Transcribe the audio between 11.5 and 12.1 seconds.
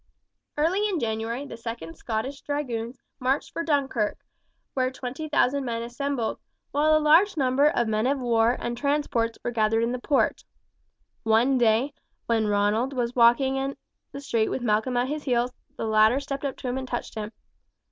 day,